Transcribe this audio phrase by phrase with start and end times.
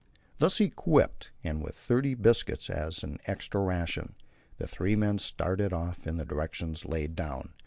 [0.39, 4.15] Thus equipped, and with thirty biscuits as an extra ration,
[4.57, 7.53] the three men started off in the directions laid down.